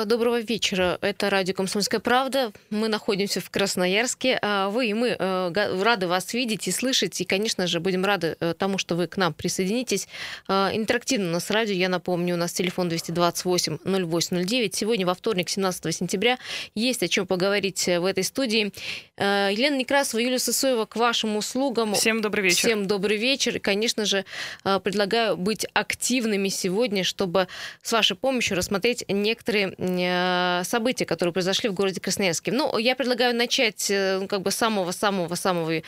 [0.00, 0.98] А, доброго вечера.
[1.02, 2.52] Это радио «Комсомольская правда».
[2.70, 4.38] Мы находимся в Красноярске.
[4.40, 7.20] А, вы и мы э, рады вас видеть и слышать.
[7.20, 10.08] И, конечно же, будем рады э, тому, что вы к нам присоединитесь.
[10.48, 11.74] Интерактивно у нас радио.
[11.74, 14.70] Я напомню, у нас телефон 228-0809.
[14.72, 16.38] Сегодня, во вторник, 17 сентября,
[16.74, 18.72] есть о чем поговорить э, в этой студии.
[19.18, 21.94] Елена Некрасова, Юлия Сысоева, к вашим услугам.
[21.94, 22.68] Всем добрый вечер.
[22.68, 23.56] Всем добрый вечер.
[23.56, 24.24] И, конечно же,
[24.62, 27.48] предлагаю быть активными сегодня, чтобы
[27.82, 32.52] с вашей помощью рассмотреть некоторые э, события, которые произошли в городе Красноярске.
[32.52, 35.82] Ну, я предлагаю начать э, как бы самого-самого-самого э,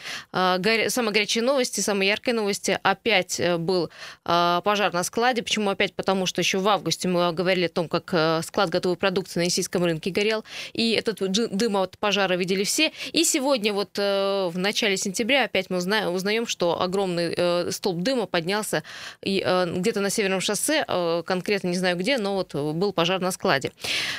[0.89, 2.79] самой горячей новости, самой яркой новости.
[2.83, 3.91] Опять был
[4.25, 5.43] пожар на складе.
[5.43, 5.95] Почему опять?
[5.95, 9.85] Потому что еще в августе мы говорили о том, как склад готовой продукции на российском
[9.85, 10.45] рынке горел.
[10.73, 12.93] И этот дым от пожара видели все.
[13.13, 18.83] И сегодня вот в начале сентября опять мы узнаем, что огромный столб дыма поднялся
[19.23, 20.85] и где-то на северном шоссе,
[21.27, 23.73] конкретно не знаю где, но вот был пожар на складе.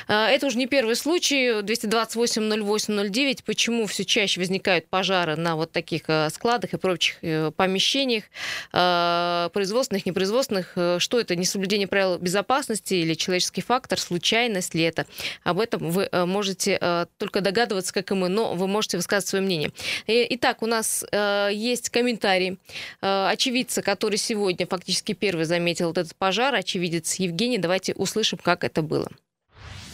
[0.07, 1.61] А, это уже не первый случай.
[1.61, 3.43] 228-08-09.
[3.45, 8.23] Почему все чаще возникают пожары на вот таких а, складах и прочих э, помещениях,
[8.71, 10.73] а, производственных, непроизводственных?
[10.75, 15.05] Э, что это, несоблюдение правил безопасности или человеческий фактор, случайность ли это?
[15.43, 16.79] Об этом вы э, можете
[17.17, 19.71] только догадываться, как и мы, но вы можете высказать свое мнение.
[20.07, 21.05] Итак, у нас
[21.51, 22.57] есть комментарий
[23.01, 27.57] очевидца, который сегодня фактически первый заметил этот пожар, очевидец Евгений.
[27.57, 29.09] Давайте услышим, как это было.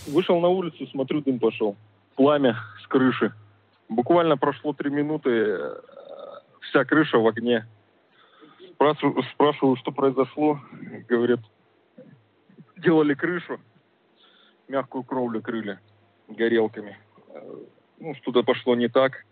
[0.07, 1.75] Вышел на улицу, смотрю, дым пошел.
[2.15, 3.33] Пламя с крыши.
[3.87, 5.75] Буквально прошло три минуты, э,
[6.61, 7.65] вся крыша в огне.
[8.73, 10.59] Спрашиваю, спрашиваю, что произошло.
[11.07, 11.39] Говорят,
[12.77, 13.59] делали крышу,
[14.67, 15.79] мягкую кровлю крыли
[16.27, 16.97] горелками.
[17.33, 17.55] Э,
[17.99, 19.25] ну, что-то пошло не так.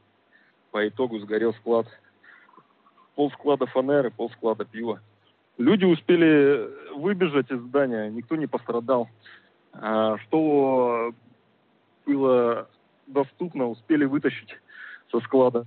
[0.72, 1.88] По итогу сгорел склад.
[3.16, 5.02] Пол склада фанеры, пол склада пива.
[5.58, 9.10] Люди успели выбежать из здания, никто не пострадал.
[9.80, 11.14] А, что
[12.06, 12.68] было
[13.06, 14.58] доступно, успели вытащить
[15.12, 15.66] со склада.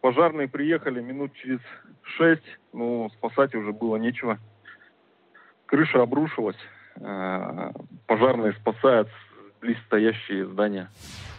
[0.00, 1.60] Пожарные приехали минут через
[2.02, 4.38] шесть, но спасать уже было нечего.
[5.66, 6.58] Крыша обрушилась,
[7.00, 7.72] а,
[8.06, 9.08] пожарные спасают
[9.60, 10.88] близстоящие здания.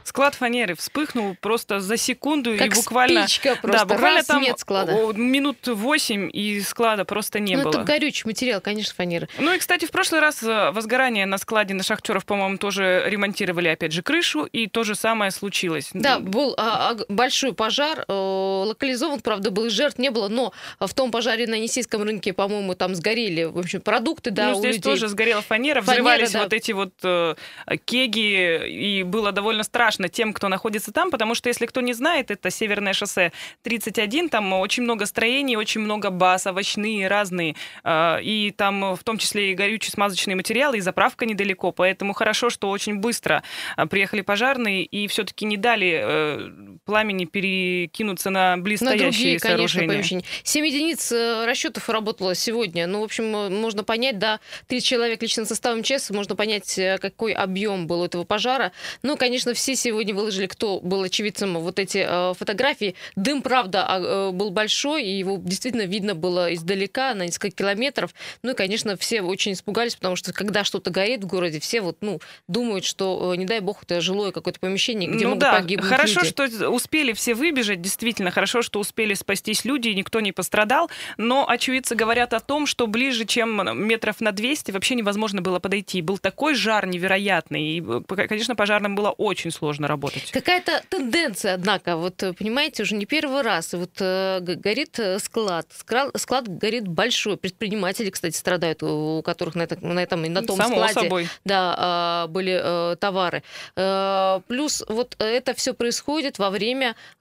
[0.07, 3.27] Склад фанеры вспыхнул просто за секунду как и буквально...
[3.27, 3.79] Спичка просто.
[3.79, 4.93] Да, буквально Раз, там нет склада.
[5.17, 7.71] минут восемь и склада просто не ну, было.
[7.71, 9.27] это горючий материал, конечно, фанеры.
[9.37, 13.67] Ну и, кстати, в прошлый раз э, возгорание на складе на Шахтеров, по-моему, тоже ремонтировали,
[13.67, 15.89] опять же, крышу, и то же самое случилось.
[15.93, 20.93] Да, был а, а, большой пожар, э, локализован, правда, был жертв не было, но в
[20.93, 24.83] том пожаре на Енисейском рынке, по-моему, там сгорели, в общем, продукты, да, Ну, здесь людей.
[24.83, 26.43] тоже сгорела фанера, фанера взрывались да.
[26.43, 27.35] вот эти вот э,
[27.83, 31.93] кеги, и было довольно страшно тем, кто находится находится там, потому что, если кто не
[31.93, 33.31] знает, это Северное шоссе
[33.63, 39.17] 31, там очень много строений, очень много баз, овощные, разные, а, и там в том
[39.17, 43.43] числе и горючие смазочные материалы, и заправка недалеко, поэтому хорошо, что очень быстро
[43.75, 49.87] а, приехали пожарные и все-таки не дали э, пламени перекинуться на близстоящие на другие, сооружения.
[49.87, 50.23] Конечно, помещения.
[50.43, 52.87] 7 единиц э, расчетов работало сегодня.
[52.87, 57.33] Ну, в общем, э, можно понять, да, 30 человек лично составом МЧС, можно понять, какой
[57.33, 58.71] объем был этого пожара.
[59.03, 62.95] Ну, конечно, все сегодня выложили, кто кто был очевидцем вот эти э, фотографии.
[63.15, 68.13] Дым, правда, э, был большой, и его действительно видно было издалека, на несколько километров.
[68.41, 71.97] Ну и, конечно, все очень испугались, потому что когда что-то горит в городе, все вот,
[72.01, 75.53] ну, думают, что, э, не дай бог, это жилое какое-то помещение, где ну, могут да.
[75.53, 76.29] погибнуть Хорошо, люди.
[76.29, 81.47] что успели все выбежать, действительно, хорошо, что успели спастись люди, и никто не пострадал, но
[81.47, 86.01] очевидцы говорят о том, что ближе, чем метров на 200, вообще невозможно было подойти.
[86.01, 90.31] Был такой жар невероятный, и, конечно, пожарным было очень сложно работать.
[90.31, 93.73] Какая-то тенденция, однако, вот понимаете, уже не первый раз.
[93.73, 95.67] Вот э, горит э, склад.
[96.15, 97.37] Склад горит большой.
[97.37, 101.27] Предприниматели, кстати, страдают, у которых на, это, на этом и на том Само складе собой.
[101.43, 103.43] Да, э, были э, товары.
[103.75, 106.66] Э, плюс вот это все происходит во время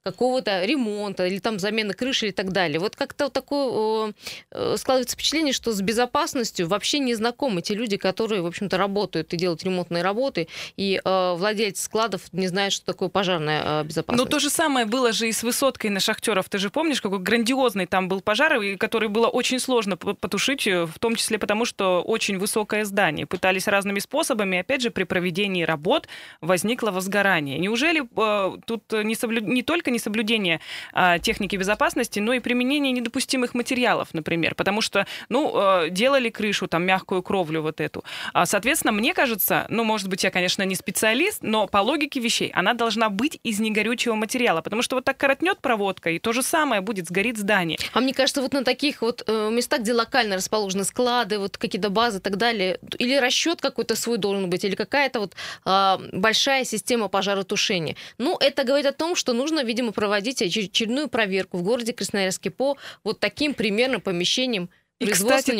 [0.02, 2.78] какого-то ремонта или там замены крыши и так далее.
[2.78, 4.14] Вот как-то такое
[4.50, 9.32] э, складывается впечатление, что с безопасностью вообще не знакомы те люди, которые, в общем-то, работают
[9.32, 14.24] и делают ремонтные работы, и э, владельцы складов не знают, что такое пожарная безопасность.
[14.24, 16.48] Ну, то же самое было же и с высоткой на Шахтеров.
[16.48, 20.98] Ты же помнишь, какой грандиозный там был пожар, который было очень сложно потушить, э, в
[20.98, 23.26] том числе потому, что очень высокое здание.
[23.26, 26.08] Пытались разными способами, опять же, при проведении работ
[26.40, 27.58] возникло возгорание.
[27.58, 29.52] Неужели э, тут не, соблю...
[29.52, 30.60] не только несоблюдение
[30.92, 36.66] а, техники безопасности, но и применение недопустимых материалов, например, потому что, ну, э, делали крышу,
[36.66, 38.04] там, мягкую кровлю вот эту.
[38.32, 42.50] А, соответственно, мне кажется, ну, может быть, я, конечно, не специалист, но по логике вещей
[42.54, 46.42] она должна быть из негорючего материала, потому что вот так коротнет проводка, и то же
[46.42, 47.78] самое будет, сгорит здание.
[47.92, 51.90] А мне кажется, вот на таких вот э, местах, где локально расположены склады, вот какие-то
[51.90, 55.34] базы и так далее, или расчет какой-то свой должен быть, или какая-то вот
[55.64, 57.96] э, большая система пожаротушения.
[58.18, 62.76] Ну, это говорит о том, что нужно, видимо, проводить очередную проверку в городе Красноярске по
[63.04, 65.50] вот таким примерно помещениям, и, кстати,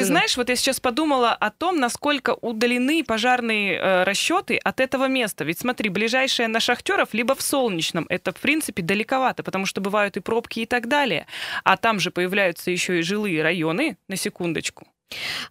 [0.00, 5.06] Ты знаешь, вот я сейчас подумала о том, насколько удалены пожарные э, расчеты от этого
[5.06, 5.44] места.
[5.44, 8.06] Ведь смотри, ближайшее на шахтеров либо в Солнечном.
[8.08, 11.26] Это, в принципе, далековато, потому что бывают и пробки и так далее.
[11.62, 14.88] А там же появляются еще и жилые районы, на секундочку.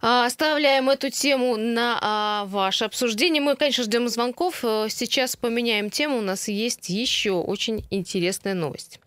[0.00, 3.42] А, оставляем эту тему на а, ваше обсуждение.
[3.42, 4.60] Мы, конечно, ждем звонков.
[4.64, 6.18] Э, сейчас поменяем тему.
[6.18, 9.00] У нас есть еще очень интересная новость.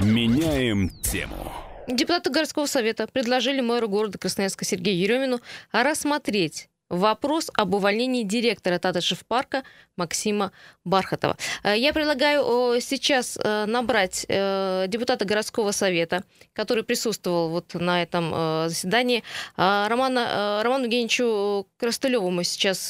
[0.00, 1.52] Меняем тему.
[1.88, 9.24] Депутаты городского совета предложили мэру города Красноярска Сергею Еремину рассмотреть вопрос об увольнении директора Татышев
[9.26, 9.62] парка
[9.96, 10.52] Максима
[10.84, 11.36] Бархатова.
[11.62, 16.22] Э, я предлагаю сейчас э, набрать э, депутата городского совета,
[16.52, 19.22] который присутствовал вот на этом заседании.
[19.56, 22.88] Романа, Роману Евгеньевичу Крастылеву мы сейчас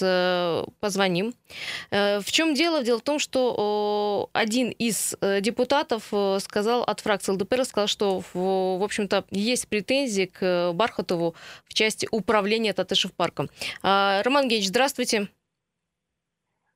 [0.81, 1.35] позвоним.
[1.91, 2.83] В чем дело?
[2.83, 9.25] Дело в том, что один из депутатов сказал от фракции ЛДПР, сказал, что, в общем-то,
[9.31, 11.35] есть претензии к Бархатову
[11.65, 13.49] в части управления Татышев парком.
[13.87, 15.29] Роман Евгеньевич, здравствуйте.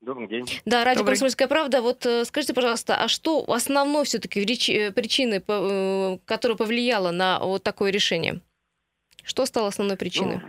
[0.00, 0.46] Добрый день.
[0.64, 1.14] Да, радио Добрый.
[1.14, 1.82] «Комсомольская правда».
[1.82, 7.64] Вот э, скажите, пожалуйста, а что основной все-таки э, причины, э, которая повлияла на вот
[7.64, 8.40] такое решение?
[9.24, 10.40] Что стало основной причиной?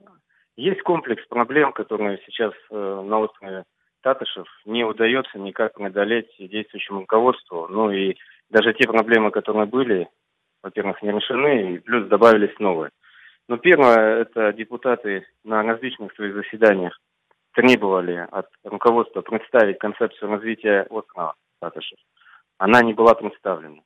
[0.00, 0.16] Ну,
[0.56, 3.62] есть комплекс проблем, которые сейчас на острове
[4.02, 7.68] Татышев не удается никак преодолеть действующему руководству.
[7.68, 8.16] Ну и
[8.50, 10.08] даже те проблемы, которые были,
[10.60, 12.90] во-первых, не решены, и плюс добавились новые.
[13.48, 16.98] Но первое, это депутаты на различных своих заседаниях
[17.54, 21.98] требовали от руководства представить концепцию развития острова Татышев.
[22.58, 23.80] Она не была представлена.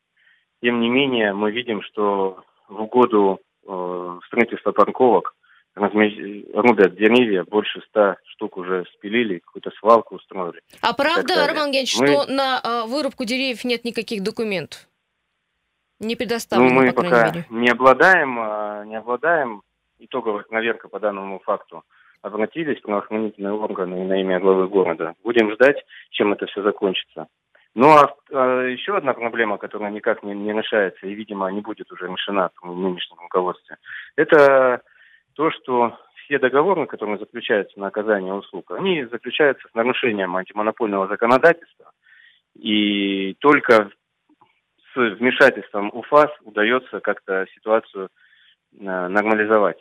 [0.63, 5.35] Тем не менее, мы видим, что в угоду э, строительства парковок
[5.75, 10.61] рубят деревья, больше ста штук уже спилили, какую-то свалку устроили.
[10.83, 12.07] А правда, Роман Геннадьевич, мы...
[12.09, 14.81] что на э, вырубку деревьев нет никаких документов?
[16.03, 17.47] Не предоставлено, ну, мы по пока мере.
[17.51, 19.63] не обладаем, э, не обладаем
[20.01, 21.85] итоговой наверка по данному факту
[22.23, 25.15] обратились в правоохранительные органы на имя главы города.
[25.23, 25.77] Будем ждать,
[26.11, 27.29] чем это все закончится.
[27.75, 31.91] Ну а, а еще одна проблема, которая никак не, не решается и, видимо, не будет
[31.91, 33.77] уже решена в нынешнем руководстве,
[34.17, 34.83] это
[35.35, 41.93] то, что все договоры, которые заключаются на оказание услуг, они заключаются с нарушением антимонопольного законодательства.
[42.55, 43.91] И только
[44.95, 48.09] с вмешательством УФАС удается как-то ситуацию
[48.79, 49.79] э, нормализовать.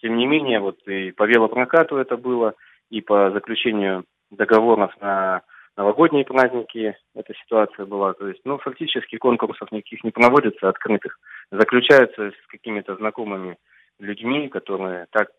[0.00, 2.54] Тем не менее, вот и по велопрокату это было,
[2.90, 5.42] и по заключению договоров на
[5.76, 8.12] новогодние праздники эта ситуация была.
[8.14, 11.18] То есть, ну, фактически конкурсов никаких не проводится открытых.
[11.50, 13.56] Заключаются с какими-то знакомыми
[13.98, 15.30] людьми, которые так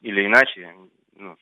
[0.00, 0.74] или иначе
[1.16, 1.36] ну,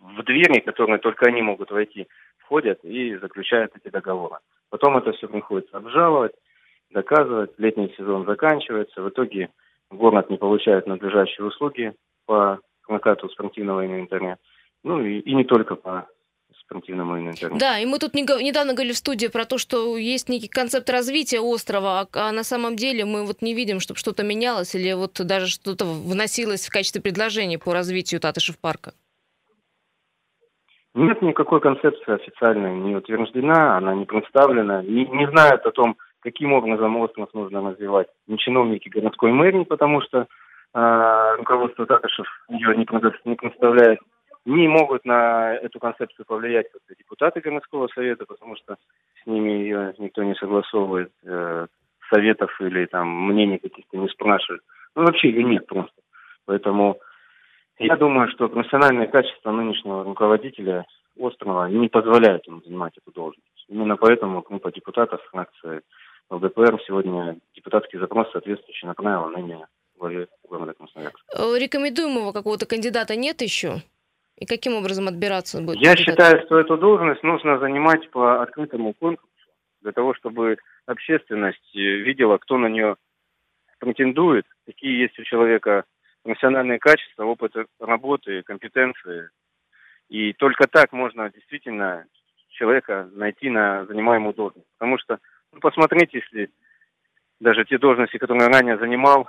[0.00, 2.08] в двери, которые только они могут войти,
[2.38, 4.36] входят и заключают эти договоры.
[4.70, 6.32] Потом это все приходится обжаловать,
[6.90, 9.50] доказывать, летний сезон заканчивается, в итоге
[9.90, 11.94] город не получает надлежащие услуги
[12.26, 14.38] по прокату спортивного инвентаря,
[14.82, 16.08] ну и, и не только по
[16.60, 17.56] спортивному инвентарю.
[17.58, 21.40] Да, и мы тут недавно говорили в студии про то, что есть некий концепт развития
[21.40, 25.20] острова, а, а на самом деле мы вот не видим, чтобы что-то менялось или вот
[25.24, 28.92] даже что-то вносилось в качестве предложения по развитию Татышев парка.
[30.98, 36.52] Нет никакой концепции официальной не утверждена, она не представлена, не, не знают о том, каким
[36.52, 38.08] образом остров нужно развивать.
[38.26, 40.26] Не чиновники городской мэрии, потому что
[40.74, 42.84] э, руководство Татышев ее не,
[43.26, 44.00] не представляет,
[44.44, 48.74] не могут на эту концепцию повлиять как депутаты городского совета, потому что
[49.22, 51.68] с ними ее никто не согласовывает, э,
[52.12, 54.62] советов или там мнений каких-то не спрашивает.
[54.96, 55.94] Ну, вообще ее нет просто.
[56.44, 56.98] Поэтому
[57.78, 63.44] я думаю, что профессиональное качество нынешнего руководителя острова не позволяет ему занимать эту должность.
[63.68, 65.82] Именно поэтому группа депутатов фракции
[66.30, 69.66] ЛДПР сегодня депутатский запрос соответствующий направил на имя
[69.96, 71.20] главе города Красноярска.
[71.34, 73.82] Э, рекомендуемого какого-то кандидата нет еще?
[74.36, 75.80] И каким образом отбираться будет?
[75.80, 76.14] Я кандидат?
[76.14, 79.28] считаю, что эту должность нужно занимать по открытому конкурсу,
[79.82, 82.96] для того, чтобы общественность э, видела, кто на нее
[83.78, 85.84] претендует, какие есть у человека
[86.28, 89.30] профессиональные качества, опыт работы, компетенции.
[90.10, 92.04] И только так можно действительно
[92.50, 94.68] человека найти на занимаемую должность.
[94.78, 95.18] Потому что
[95.52, 96.50] Ну, посмотрите, если
[97.40, 99.26] даже те должности, которые он ранее занимал,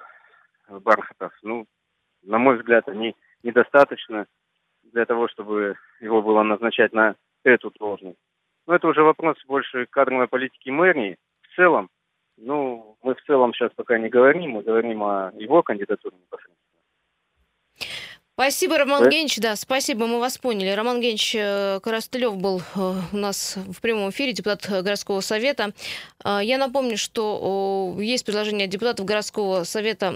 [0.68, 1.66] Бархатов, ну,
[2.24, 4.26] на мой взгляд, они недостаточно
[4.84, 7.16] для того, чтобы его было назначать на
[7.46, 8.20] эту должность.
[8.68, 11.16] Но это уже вопрос больше кадровой политики мэрии.
[11.44, 11.90] В целом,
[12.36, 16.69] ну, мы в целом сейчас пока не говорим, мы говорим о его кандидатуре непосредственно.
[18.40, 19.10] Спасибо, Роман да?
[19.10, 19.38] Генч.
[19.40, 20.70] Да, спасибо, мы вас поняли.
[20.70, 25.74] Роман Генч э, Коростылев был э, у нас в прямом эфире, депутат городского совета.
[26.24, 30.12] Э, я напомню, что есть предложение депутатов городского совета,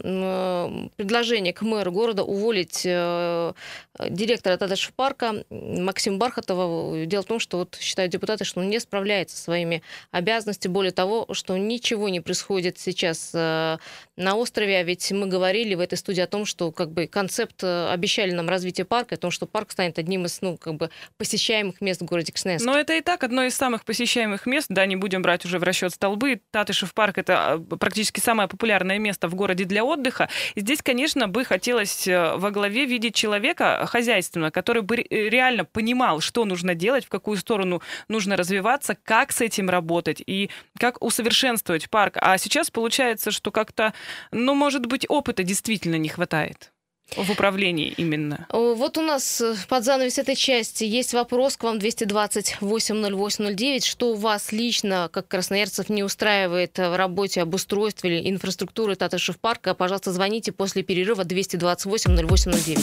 [0.95, 7.05] предложение к мэру города уволить директора Тадашев парка Максима Бархатова.
[7.05, 10.71] Дело в том, что вот считают депутаты, что он не справляется со своими обязанностями.
[10.71, 13.79] Более того, что ничего не происходит сейчас на
[14.17, 14.77] острове.
[14.77, 18.31] А ведь мы говорили в этой студии о том, что как бы концепт обещания обещали
[18.31, 22.01] нам развитие парка, о том, что парк станет одним из, ну, как бы посещаемых мест
[22.01, 22.69] в городе Красноярске.
[22.69, 25.63] Но это и так одно из самых посещаемых мест, да, не будем брать уже в
[25.63, 26.41] расчет столбы.
[26.51, 30.29] Татышев парк— это а, практически самое популярное место в городе для отдыха.
[30.55, 36.19] И здесь, конечно, бы хотелось э, во главе видеть человека хозяйственного, который бы реально понимал,
[36.19, 41.89] что нужно делать, в какую сторону нужно развиваться, как с этим работать и как усовершенствовать
[41.89, 42.17] парк.
[42.21, 43.93] А сейчас получается, что как-то,
[44.31, 46.72] ну, может быть, опыта действительно не хватает.
[47.15, 48.47] В управлении именно.
[48.49, 53.85] Вот у нас э, под занавес этой части есть вопрос к вам 228-08-09.
[53.85, 59.75] Что у вас лично, как красноярцев, не устраивает в работе обустройства или инфраструктуры Татышев парка?
[59.75, 62.79] Пожалуйста, звоните после перерыва 228-08-09.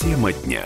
[0.00, 0.64] Тема дня.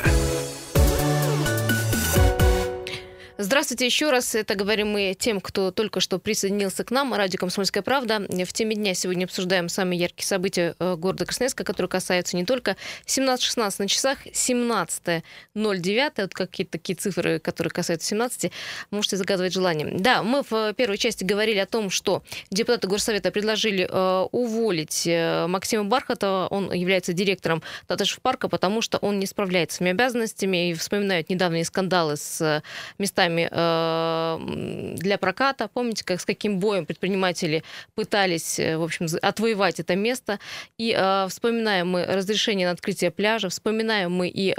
[3.44, 4.36] Здравствуйте еще раз.
[4.36, 7.12] Это говорим мы тем, кто только что присоединился к нам.
[7.12, 8.20] Радио «Комсомольская правда».
[8.20, 12.76] В теме дня сегодня обсуждаем самые яркие события э, города Красноярска, которые касаются не только
[13.04, 18.52] 17.16 на часах, 17.09, вот какие-то такие цифры, которые касаются 17,
[18.92, 19.88] можете загадывать желание.
[19.92, 25.48] Да, мы в первой части говорили о том, что депутаты Горсовета предложили э, уволить э,
[25.48, 26.46] Максима Бархатова.
[26.46, 30.70] Он является директором Таташев парка, потому что он не справляется с своими обязанностями.
[30.70, 32.62] И вспоминают недавние скандалы с
[32.98, 35.68] местами местами э, для проката.
[35.68, 37.62] Помните, как, с каким боем предприниматели
[37.94, 40.38] пытались, э, в общем, отвоевать это место.
[40.78, 44.54] И э, вспоминаем мы разрешение на открытие пляжа, вспоминаем мы и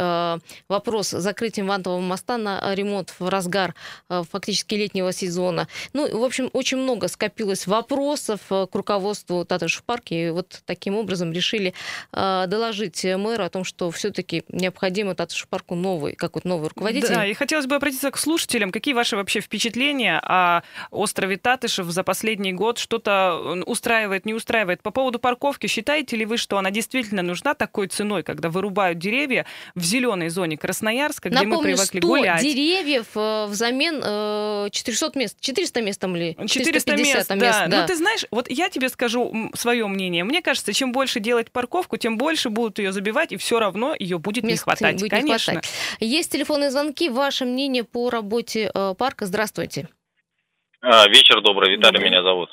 [0.67, 3.75] вопрос с закрытием вантового моста на ремонт в разгар
[4.09, 5.67] фактически летнего сезона.
[5.93, 11.31] Ну, в общем, очень много скопилось вопросов к руководству Татаршев парка, и вот таким образом
[11.31, 11.73] решили
[12.11, 17.09] доложить мэру о том, что все-таки необходимо Татаршев парку новый, какой-то новый руководитель.
[17.09, 21.87] Да, и хотелось бы обратиться к слушателям, слушателям, какие ваши вообще впечатления о острове Татышев
[21.87, 22.77] за последний год?
[22.77, 24.81] Что-то устраивает, не устраивает?
[24.81, 29.45] По поводу парковки, считаете ли вы, что она действительно нужна такой ценой, когда вырубают деревья
[29.75, 32.41] в зеленой зоне Красноярска, где Напомню, мы привыкли 100 гулять?
[32.41, 35.37] деревьев э, взамен 400 э, мест.
[35.39, 37.35] 400 мест там или 400 мест, да.
[37.67, 37.67] да.
[37.67, 40.23] Ну, ты знаешь, вот я тебе скажу свое мнение.
[40.23, 44.19] Мне кажется, чем больше делать парковку, тем больше будут ее забивать, и все равно ее
[44.19, 44.99] будет Мест не хватать.
[44.99, 45.51] Будет Конечно.
[45.51, 45.71] Не хватать.
[45.99, 47.09] Есть телефонные звонки.
[47.09, 49.25] Ваше мнение по работе э, парка.
[49.25, 49.87] Здравствуйте.
[50.81, 52.09] А, вечер добрый, Виталий добрый.
[52.09, 52.49] меня зовут.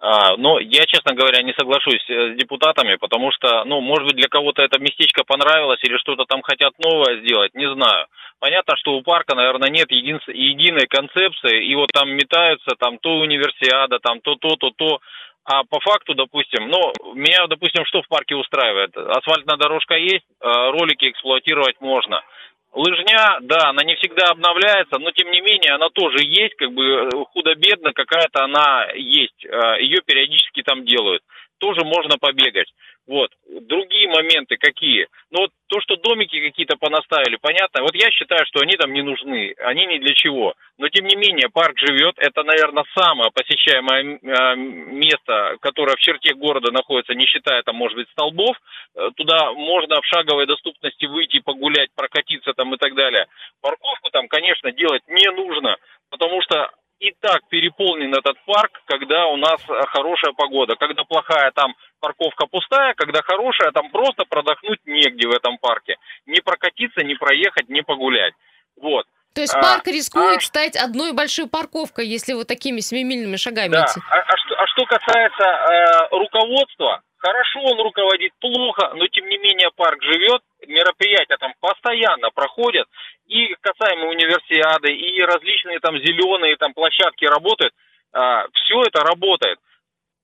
[0.00, 4.16] А, но я, честно говоря, не соглашусь э, с депутатами, потому что, ну, может быть,
[4.16, 8.06] для кого-то это местечко понравилось или что-то там хотят новое сделать, не знаю.
[8.38, 13.10] Понятно, что у парка, наверное, нет един, единой концепции, и вот там метаются, там то
[13.18, 15.00] универсиада, там то то, то то.
[15.44, 18.96] А по факту, допустим, ну, меня, допустим, что в парке устраивает?
[18.96, 22.22] Асфальтная дорожка есть, э, ролики эксплуатировать можно–
[22.78, 26.84] Лыжня, да, она не всегда обновляется, но тем не менее она тоже есть, как бы
[26.84, 29.44] э, худо-бедно какая-то она есть.
[29.44, 31.24] Э, Ее периодически там делают.
[31.58, 32.72] Тоже можно побегать.
[33.08, 33.30] Вот.
[33.48, 35.08] Другие моменты какие?
[35.30, 37.82] Ну вот то, что домики какие-то понаставили, понятно.
[37.82, 40.54] Вот я считаю, что они там не нужны, они ни для чего.
[40.76, 42.14] Но тем не менее, парк живет.
[42.18, 47.96] Это, наверное, самое посещаемое э, место, которое в черте города находится, не считая там, может
[47.96, 48.56] быть, столбов.
[48.94, 53.26] Э, туда можно в шаговой доступности выйти, погулять, прокатиться там и так далее.
[53.62, 55.76] Парковку там, конечно, делать не нужно,
[56.10, 60.74] потому что и так переполнен этот парк, когда у нас э, хорошая погода.
[60.76, 65.96] Когда плохая, там парковка пустая, когда хорошая, там просто продохнуть негде в этом парке.
[66.26, 68.34] Не прокатиться, не проехать, не погулять.
[68.80, 69.06] Вот.
[69.34, 73.72] То есть парк а, рискует а, стать одной большой парковкой, если вот такими семимильными шагами
[73.72, 73.84] да.
[73.84, 74.00] идти.
[74.10, 79.70] А, а, что, а касается э, руководства, хорошо он руководит, плохо, но тем не менее
[79.76, 82.88] парк живет, мероприятия там постоянно проходят,
[83.26, 87.72] и касаемо универсиады, и различные там зеленые там площадки работают,
[88.14, 88.18] э,
[88.54, 89.58] все это работает.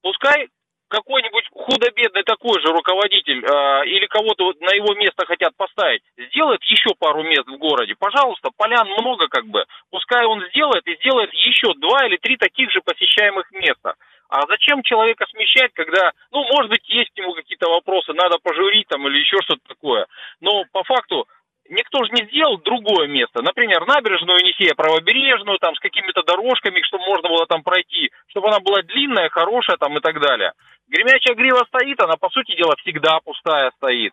[0.03, 0.49] Пускай
[0.89, 6.63] какой-нибудь худо-бедный такой же руководитель э, или кого-то вот на его место хотят поставить, сделает
[6.63, 11.33] еще пару мест в городе, пожалуйста, полян много как бы, пускай он сделает и сделает
[11.33, 13.95] еще два или три таких же посещаемых места.
[14.29, 18.89] А зачем человека смещать, когда, ну, может быть, есть к нему какие-то вопросы, надо пожурить
[18.89, 20.07] там или еще что-то такое.
[20.41, 21.27] Но по факту
[21.69, 23.43] никто же не сделал другое место.
[23.43, 28.61] Например, набережную Енисея правобережную, там, с какими-то дорожками, чтобы можно было там пройти, чтобы она
[28.61, 30.53] была длинная, хорошая там и так далее.
[30.89, 34.13] Гремячая грива стоит, она, по сути дела, всегда пустая стоит.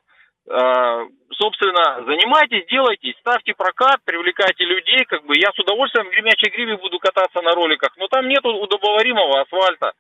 [1.42, 6.78] Собственно, занимайтесь, делайте, ставьте прокат, привлекайте людей, как бы я с удовольствием в гремячей гриве
[6.78, 9.94] буду кататься на роликах, но там нету удобоваримого асфальта.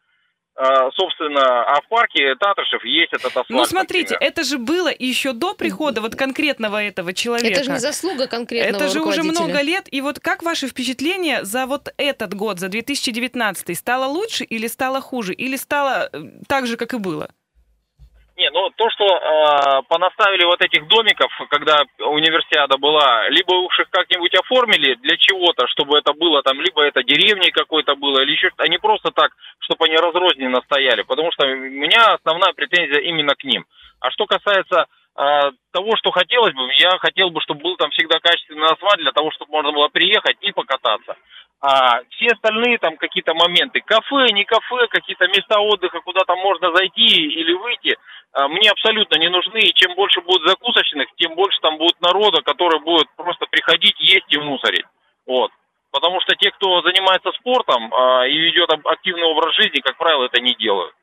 [0.53, 3.49] А, собственно, а в парке Татаршев есть этот асфальт.
[3.49, 4.31] Ну, смотрите, например.
[4.31, 7.61] это же было еще до прихода вот конкретного этого человека.
[7.61, 9.87] Это же не заслуга конкретного Это же уже много лет.
[9.89, 15.01] И вот как ваши впечатления за вот этот год, за 2019, стало лучше или стало
[15.01, 15.33] хуже?
[15.33, 17.31] Или стало э, так же, как и было?
[18.41, 23.87] Не, ну то, что э, понаставили вот этих домиков, когда универсиада была, либо уж их
[23.91, 28.49] как-нибудь оформили для чего-то, чтобы это было там, либо это деревней какой-то было, или еще
[28.57, 29.29] а не просто так,
[29.59, 33.63] чтобы они разрозненно стояли, потому что у меня основная претензия именно к ним.
[33.99, 38.17] А что касается э, того, что хотелось бы, я хотел бы, чтобы был там всегда
[38.17, 41.15] качественный асфальт для того, чтобы можно было приехать и покататься.
[41.61, 46.75] А все остальные там какие-то моменты, кафе, не кафе, какие-то места отдыха, куда там можно
[46.75, 47.97] зайти или выйти,
[48.33, 49.59] а, мне абсолютно не нужны.
[49.59, 54.25] И чем больше будет закусочных, тем больше там будет народа, который будет просто приходить, есть
[54.29, 54.85] и мусорить.
[55.27, 55.51] Вот.
[55.91, 60.41] Потому что те, кто занимается спортом а, и ведет активный образ жизни, как правило, это
[60.41, 60.95] не делают.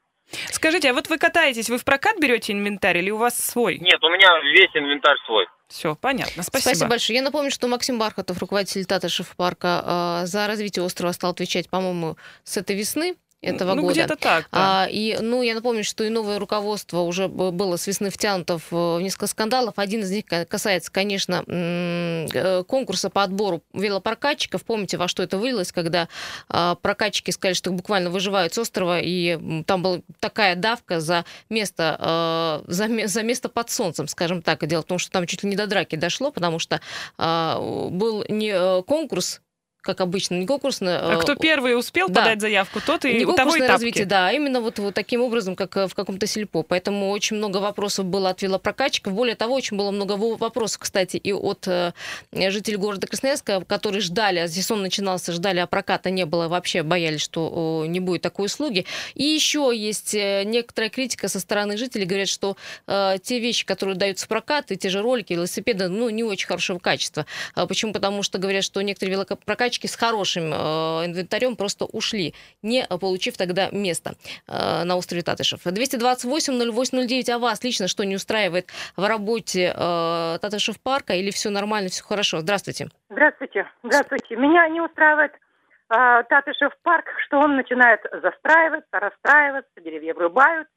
[0.50, 3.78] Скажите, а вот вы катаетесь, вы в прокат берете инвентарь или у вас свой?
[3.78, 5.46] Нет, у меня весь инвентарь свой.
[5.68, 6.42] Все, понятно.
[6.42, 6.70] Спасибо.
[6.70, 7.16] Спасибо большое.
[7.18, 12.16] Я напомню, что Максим Бархатов, руководитель Татышев парка, э, за развитие острова стал отвечать, по-моему,
[12.44, 13.94] с этой весны этого ну, года.
[13.94, 14.48] где-то так.
[14.50, 14.82] Да.
[14.82, 18.98] А, и, ну, я напомню, что и новое руководство уже было с весны втянуто в,
[19.00, 19.74] несколько скандалов.
[19.76, 24.64] Один из них касается, конечно, э, конкурса по отбору велопрокатчиков.
[24.64, 26.08] Помните, во что это вылилось, когда
[26.48, 31.96] а, прокатчики сказали, что буквально выживают с острова, и там была такая давка за место,
[32.00, 34.62] а, за, за место под солнцем, скажем так.
[34.62, 36.80] И дело в том, что там чуть ли не до драки дошло, потому что
[37.16, 37.58] а,
[37.90, 39.40] был не э, конкурс
[39.88, 40.98] как обычно, не конкурсное.
[40.98, 42.20] А кто первый успел да.
[42.20, 45.56] подать заявку, тот и не у того и развитие, да, именно вот, вот таким образом,
[45.56, 46.62] как э, в каком-то сельпо.
[46.62, 49.14] Поэтому очень много вопросов было от велопрокатчиков.
[49.14, 51.92] Более того, очень было много вопросов, кстати, и от э,
[52.32, 57.22] жителей города Красноярска, которые ждали, а сезон начинался, ждали, а проката не было, вообще боялись,
[57.22, 58.84] что не будет такой услуги.
[59.14, 63.96] И еще есть э, некоторая критика со стороны жителей, говорят, что э, те вещи, которые
[63.96, 67.24] даются в прокат, и те же ролики, велосипеды, ну, не очень хорошего качества.
[67.54, 67.94] А почему?
[67.94, 73.36] Потому что говорят, что некоторые велопрокатчики тачки с хорошим э, инвентарем просто ушли, не получив
[73.36, 74.12] тогда место
[74.48, 75.66] э, на острове Татышев.
[75.66, 81.88] 228-08-09, а вас лично что не устраивает в работе э, Татышев парка или все нормально,
[81.88, 82.40] все хорошо?
[82.40, 82.88] Здравствуйте.
[83.10, 83.66] Здравствуйте.
[83.82, 84.36] Здравствуйте.
[84.36, 90.68] Меня не устраивает э, Татышев парк, что он начинает застраиваться, расстраиваться, деревья врубают.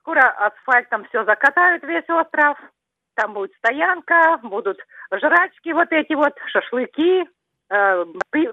[0.00, 2.58] Скоро асфальтом все закатают весь остров.
[3.14, 4.78] Там будет стоянка, будут
[5.12, 7.26] жрачки вот эти вот, шашлыки,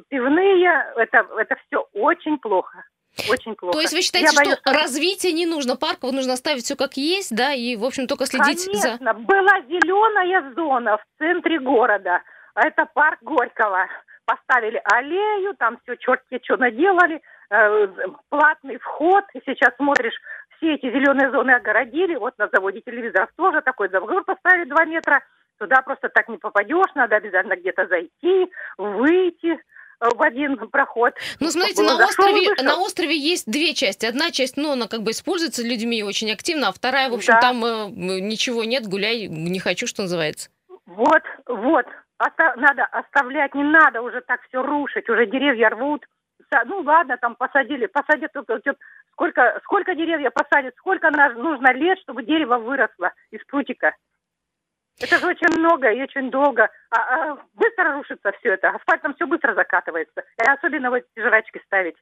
[0.10, 2.84] пивные, это, это все очень плохо.
[3.30, 3.74] Очень плохо.
[3.74, 6.98] То есть вы считаете, Я что боюсь, развитие не нужно парка, нужно оставить все как
[6.98, 9.14] есть, да, и, в общем, только следить Конечно, за...
[9.14, 12.22] была зеленая зона в центре города,
[12.54, 13.88] а это парк Горького.
[14.26, 17.88] Поставили аллею, там все черти что наделали, э,
[18.30, 20.16] платный вход, и сейчас смотришь,
[20.58, 25.22] все эти зеленые зоны огородили, вот на заводе телевизоров тоже такой забор поставили 2 метра,
[25.58, 29.58] Туда просто так не попадешь, надо обязательно где-то зайти, выйти э,
[30.00, 31.14] в один проход.
[31.40, 34.06] Ну, смотрите, на острове, на острове есть две части.
[34.06, 37.40] Одна часть, ну, она как бы используется людьми очень активно, а вторая, в общем, да.
[37.40, 37.90] там э,
[38.22, 40.50] ничего нет, гуляй, не хочу, что называется.
[40.86, 41.86] Вот, вот.
[42.18, 46.06] Оста- надо оставлять, не надо уже так все рушить, уже деревья рвут.
[46.66, 48.32] Ну ладно, там посадили, посадят
[49.12, 53.94] сколько, сколько деревьев посадят, сколько нужно лет, чтобы дерево выросло из прутика.
[55.02, 56.70] Это же очень много и очень долго.
[56.90, 58.70] А, а быстро рушится все это.
[58.70, 60.24] Асфальтом все быстро закатывается.
[60.42, 61.96] И особенно вот жрачки ставить.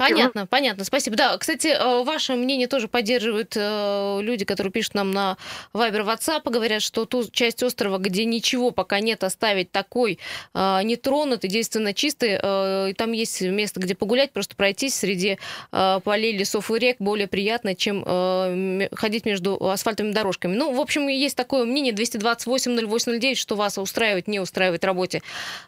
[0.00, 1.16] Понятно, понятно, спасибо.
[1.16, 5.36] Да, кстати, э, ваше мнение тоже поддерживают э, люди, которые пишут нам на
[5.74, 10.18] Viber WhatsApp, говорят, что ту часть острова, где ничего пока нет, оставить такой
[10.54, 12.36] э, нетронутый, действительно чистый,
[12.90, 15.38] и там есть место, где погулять, просто пройтись среди
[15.70, 18.02] полей, лесов и рек более приятно, чем
[18.94, 20.54] ходить между асфальтовыми дорожками.
[20.54, 25.22] Ну, в общем, есть такое мнение 228-08-09, что вас устраивает, не устраивает работе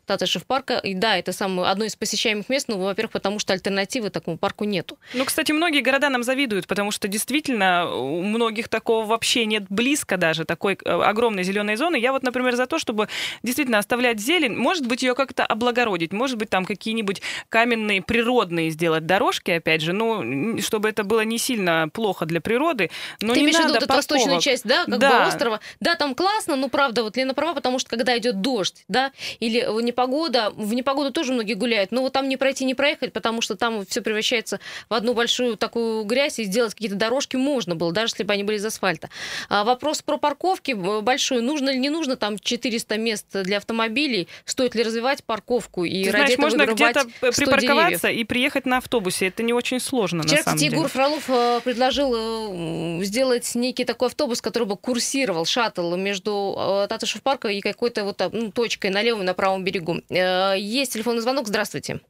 [0.07, 0.79] Татышев парка.
[0.79, 4.39] И да, это самое, одно из посещаемых мест, ну, во-первых, потому что альтернатива альтернативы такому
[4.39, 4.99] парку нету.
[5.15, 10.17] Ну, кстати, многие города нам завидуют, потому что действительно у многих такого вообще нет близко
[10.17, 11.97] даже, такой э, огромной зеленой зоны.
[11.97, 13.09] Я вот, например, за то, чтобы
[13.43, 19.07] действительно оставлять зелень, может быть, ее как-то облагородить, может быть, там какие-нибудь каменные, природные сделать
[19.07, 23.45] дорожки, опять же, ну, чтобы это было не сильно плохо для природы, но Ты не
[23.47, 23.97] имеешь надо в виду парковок.
[23.97, 25.21] восточную часть, да, как Да.
[25.23, 25.61] бы острова?
[25.81, 29.59] Да, там классно, но правда, вот Лена права, потому что когда идет дождь, да, или
[29.83, 33.57] непогода, в непогоду тоже многие гуляют, но вот там не пройти, не проехать, потому что
[33.57, 38.13] там все превращается в одну большую такую грязь, и сделать какие-то дорожки можно было, даже
[38.15, 39.11] если бы они были из асфальта.
[39.49, 41.43] А вопрос про парковки э, большой.
[41.43, 44.29] Нужно или не нужно там 400 мест для автомобилей?
[44.45, 45.85] Стоит ли развивать парковку?
[45.85, 48.21] И Ты ради знаешь, можно где-то 100 припарковаться деревьев?
[48.21, 49.29] и приехать на автобусе.
[49.29, 50.77] Это не очень сложно, Вчера, на самом кстати, деле.
[50.77, 56.87] Егор Фролов э, предложил э, сделать некий такой автобус, который бы курсировал, шаттл между э,
[56.89, 60.01] Татышев парка и какой-то вот ну, точкой на левом и на правом берегу.
[60.09, 61.49] Э, Есть телефонный звонок.
[61.49, 62.01] Здравствуйте.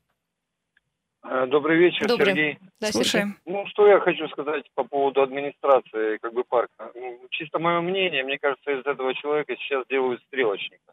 [1.24, 2.26] Э, Добрый вечер, Добрый.
[2.26, 2.58] Сергей.
[2.80, 2.88] Да.
[2.88, 3.36] Слушаем.
[3.46, 6.90] Ну, что я хочу сказать по поводу администрации как бы парка.
[6.94, 10.92] Ну, Чисто мое мнение, мне кажется, из этого человека сейчас делают стрелочника.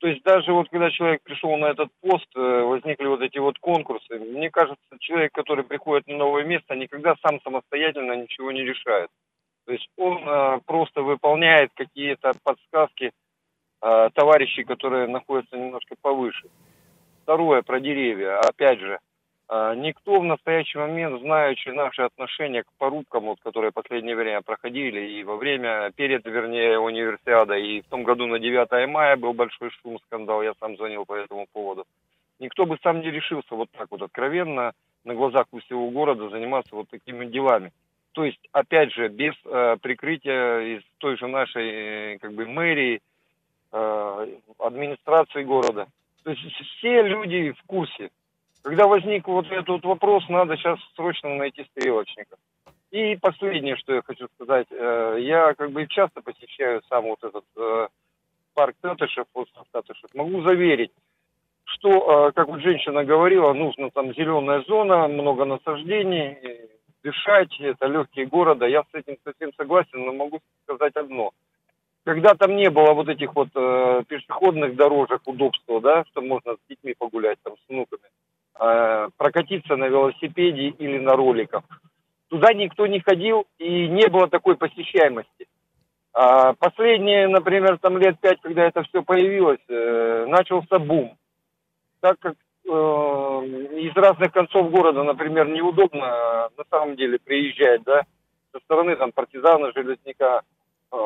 [0.00, 3.58] То есть даже вот когда человек пришел на этот пост, э, возникли вот эти вот
[3.58, 4.18] конкурсы.
[4.18, 9.10] Мне кажется, человек, который приходит на новое место, никогда сам самостоятельно ничего не решает.
[9.66, 13.12] То есть он э, просто выполняет какие-то подсказки
[13.82, 16.48] э, товарищей, которые находятся немножко повыше.
[17.24, 18.38] Второе, про деревья.
[18.38, 18.98] Опять же,
[19.50, 25.00] Никто в настоящий момент, знающий наши отношения к порубкам, вот, которые в последнее время проходили,
[25.00, 29.70] и во время, перед, вернее, универсиада, и в том году на 9 мая был большой
[29.70, 31.86] шум, скандал, я сам звонил по этому поводу.
[32.40, 34.72] Никто бы сам не решился вот так вот откровенно,
[35.04, 37.72] на глазах у всего города, заниматься вот такими делами.
[38.12, 43.00] То есть, опять же, без э, прикрытия из той же нашей, э, как бы, мэрии,
[43.72, 44.26] э,
[44.58, 45.86] администрации города.
[46.24, 48.10] То есть все люди в курсе.
[48.62, 52.36] Когда возник вот этот вопрос, надо сейчас срочно найти стрелочника.
[52.90, 54.66] И последнее, что я хочу сказать.
[54.70, 57.88] э, Я как бы часто посещаю сам вот этот э,
[58.54, 60.10] парк Татышев, остров Татышев.
[60.14, 60.90] Могу заверить,
[61.64, 66.36] что, э, как вот женщина говорила, нужно там зеленая зона, много насаждений,
[67.02, 68.66] дышать, это легкие города.
[68.66, 71.30] Я с этим совсем согласен, но могу сказать одно.
[72.04, 76.58] Когда там не было вот этих вот э, пешеходных дорожек, удобства, да, что можно с
[76.68, 78.08] детьми погулять, там, с внуками,
[78.58, 81.62] э, прокатиться на велосипеде или на роликах.
[82.28, 85.46] Туда никто не ходил и не было такой посещаемости.
[86.12, 91.16] А последние, например, там лет пять, когда это все появилось, э, начался бум.
[92.00, 98.02] Так как э, из разных концов города, например, неудобно э, на самом деле приезжать, да,
[98.52, 100.42] со стороны там партизана, железняка,
[100.92, 100.96] э,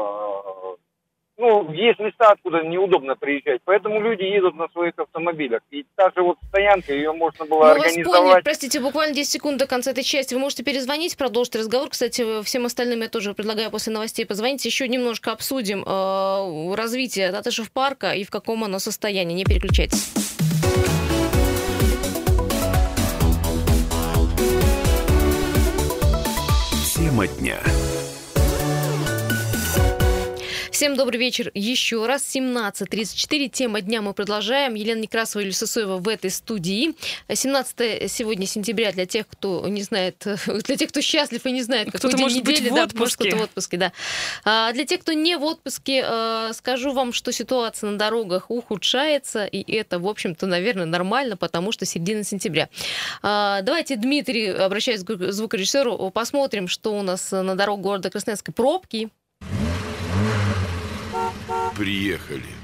[1.38, 5.60] ну, есть места, откуда неудобно приезжать, поэтому люди едут на своих автомобилях.
[5.70, 8.00] И та же вот стоянка, ее можно было Мы вас поняли.
[8.00, 8.44] организовать.
[8.44, 10.34] Простите, буквально 10 секунд до конца этой части.
[10.34, 11.88] Вы можете перезвонить, продолжить разговор.
[11.88, 14.64] Кстати, всем остальным я тоже предлагаю после новостей позвонить.
[14.64, 19.34] Еще немножко обсудим э, развитие Татышев парка и в каком оно состоянии.
[19.34, 20.12] Не переключайтесь.
[26.94, 27.58] Тема дня.
[30.82, 32.24] Всем добрый вечер еще раз.
[32.34, 33.48] 17.34.
[33.50, 34.74] Тема дня мы продолжаем.
[34.74, 36.96] Елена Некрасова и Люся Соева в этой студии.
[37.32, 41.86] 17 сегодня сентября для тех, кто не знает, для тех, кто счастлив и не знает,
[41.86, 42.70] какой Кто-то день может быть недели.
[42.70, 43.28] в да, может, отпуске.
[43.28, 43.92] кто-то в отпуске, да.
[44.44, 49.44] А для тех, кто не в отпуске, э, скажу вам, что ситуация на дорогах ухудшается,
[49.44, 52.68] и это, в общем-то, наверное, нормально, потому что середина сентября.
[53.22, 58.50] А, Давайте, Дмитрий, обращаясь к звукорежиссеру, посмотрим, что у нас на дорогах города Красноярска.
[58.50, 59.10] Пробки.
[61.82, 62.61] Приехали.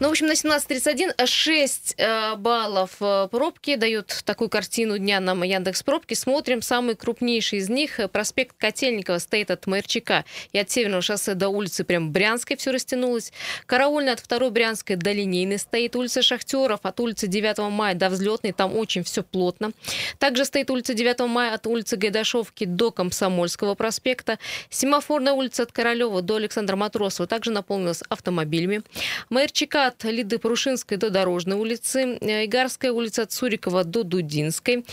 [0.00, 5.42] Ну, в общем, на 17.31 6 э, баллов э, пробки дают такую картину дня нам
[5.44, 6.14] Яндекс Пробки.
[6.14, 10.24] Смотрим, самый крупнейший из них, э, проспект Котельникова, стоит от Майорчака.
[10.52, 13.32] И от Северного шоссе до улицы прям Брянской все растянулось.
[13.66, 15.94] Караульная от второй Брянской до Линейной стоит.
[15.94, 18.52] Улица Шахтеров от улицы 9 мая до Взлетной.
[18.52, 19.70] Там очень все плотно.
[20.18, 24.40] Также стоит улица 9 мая от улицы Гайдашовки до Комсомольского проспекта.
[24.70, 28.82] Семафорная улица от Королева до Александра Матросова также наполнилась автомобилями.
[29.30, 34.84] Майорчака от Лиды Парушинской до Дорожной улицы, э, Игарская улица от Сурикова до Дудинской.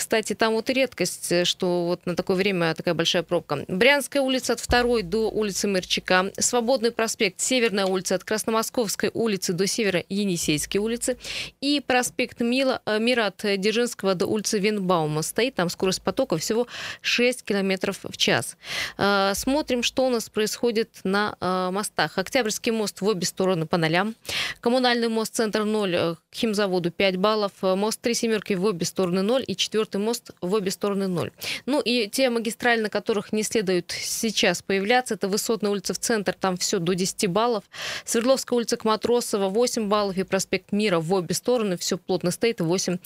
[0.00, 3.66] Кстати, там вот и редкость, э, что вот на такое время такая большая пробка.
[3.68, 6.32] Брянская улица от 2 до улицы Мырчака.
[6.38, 11.18] Свободный проспект, Северная улица от Красномосковской улицы до Севера Енисейской улицы.
[11.60, 15.56] И проспект Мила, э, Мира от Дзержинского до улицы Винбаума стоит.
[15.56, 16.66] Там скорость потока всего
[17.02, 18.56] 6 километров в час.
[18.96, 21.36] Э, Смотрим, что у нас происходит на
[21.70, 22.16] мостах.
[22.16, 24.14] Октябрьский мост в обе стороны по нолям.
[24.62, 27.52] Коммунальный мост центр 0, э, к химзаводу 5 баллов.
[27.60, 29.44] Мост Три Семерки в обе стороны 0.
[29.46, 31.30] И четвертый четвертый мост в обе стороны ноль.
[31.66, 36.34] Ну и те магистрали, на которых не следует сейчас появляться, это Высотная улица в центр,
[36.38, 37.64] там все до 10 баллов.
[38.04, 42.60] Свердловская улица к Матросова 8 баллов и проспект Мира в обе стороны, все плотно стоит,
[42.60, 42.98] 8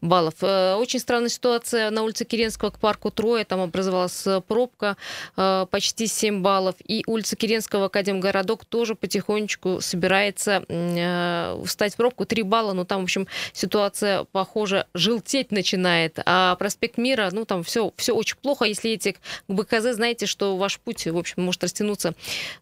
[0.00, 0.34] баллов.
[0.42, 4.96] Э, очень странная ситуация на улице Киренского к парку Троя, там образовалась пробка
[5.36, 6.76] э, почти 7 баллов.
[6.86, 13.00] И улица Киренского Академгородок тоже потихонечку собирается э, встать в пробку, 3 балла, но там,
[13.00, 16.18] в общем, ситуация, похоже, желтеть начинает.
[16.24, 18.64] А проспект Мира, ну, там все, все очень плохо.
[18.64, 22.14] Если к БКЗ, знаете, что ваш путь, в общем, может растянуться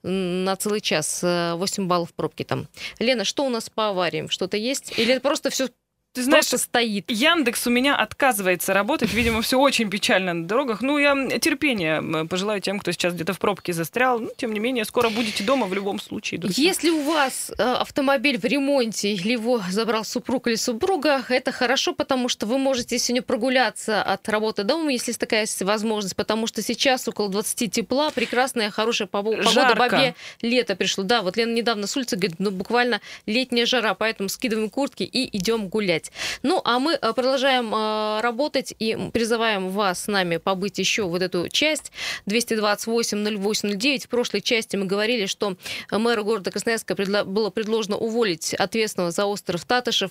[0.03, 1.21] на целый час.
[1.23, 2.69] 8 баллов пробки там.
[2.99, 4.29] Лена, что у нас по авариям?
[4.29, 4.99] Что-то есть?
[4.99, 5.69] Или просто все
[6.13, 7.09] ты знаешь, Просто стоит.
[7.09, 9.13] Яндекс у меня отказывается работать.
[9.13, 10.83] Видимо, все очень печально на дорогах.
[10.83, 14.19] Ну, я терпения пожелаю тем, кто сейчас где-то в пробке застрял.
[14.19, 16.41] Ну, тем не менее, скоро будете дома в любом случае.
[16.41, 16.65] Друзья.
[16.65, 21.95] Если у вас э, автомобиль в ремонте или его забрал супруг или супруга, это хорошо,
[21.95, 26.61] потому что вы можете сегодня прогуляться от работы дома, если есть такая возможность, потому что
[26.61, 29.43] сейчас около 20 тепла, прекрасная, хорошая погода.
[29.43, 29.77] Жарко.
[29.79, 31.05] Бабе лето пришло.
[31.05, 35.37] Да, вот Лена недавно с улицы говорит, ну, буквально летняя жара, поэтому скидываем куртки и
[35.37, 36.11] идем гулять гулять.
[36.43, 41.23] Ну, а мы э, продолжаем э, работать и призываем вас с нами побыть еще вот
[41.23, 41.93] эту часть
[42.27, 44.05] 228-08-09.
[44.05, 45.57] В прошлой части мы говорили, что
[45.91, 50.11] мэру города Красноярска было предложено уволить ответственного за остров Татышев.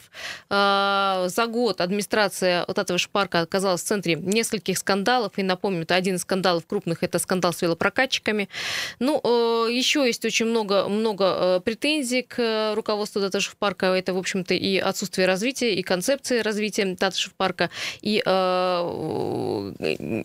[0.49, 5.34] Э, за год администрация этого парка оказалась в центре нескольких скандалов.
[5.38, 8.49] И напомню, это один из скандалов крупных, это скандал с велопрокатчиками.
[8.99, 9.19] Ну,
[9.67, 13.88] еще есть очень много, много претензий к руководству Татышев парка.
[13.88, 17.70] Это, в общем-то, и отсутствие развития, и концепции развития Татышев парка,
[18.02, 19.72] и э,